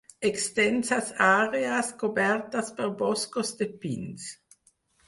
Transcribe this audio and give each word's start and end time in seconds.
Extenses 0.27 1.11
àrees 1.25 1.91
cobertes 2.01 2.75
per 2.81 2.89
boscos 3.05 3.57
de 3.63 3.71
pins. 3.87 4.31